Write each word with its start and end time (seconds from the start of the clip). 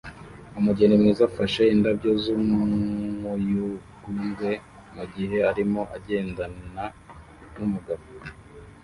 Umugeni 0.59 0.93
mwiza 1.01 1.23
afashe 1.29 1.61
indabyo 1.73 2.11
z'umuyugubwe 2.23 4.49
mugihe 4.95 5.37
arimo 5.49 5.81
agendana 5.95 6.83
numugabo 7.55 8.03